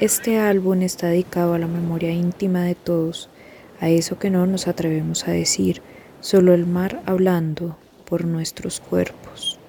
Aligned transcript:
Este 0.00 0.38
álbum 0.38 0.80
está 0.80 1.08
dedicado 1.08 1.52
a 1.52 1.58
la 1.58 1.66
memoria 1.66 2.10
íntima 2.10 2.62
de 2.62 2.74
todos, 2.74 3.28
a 3.80 3.90
eso 3.90 4.18
que 4.18 4.30
no 4.30 4.46
nos 4.46 4.66
atrevemos 4.66 5.28
a 5.28 5.32
decir, 5.32 5.82
solo 6.20 6.54
el 6.54 6.64
mar 6.64 7.02
hablando 7.04 7.76
por 8.06 8.24
nuestros 8.24 8.80
cuerpos. 8.80 9.59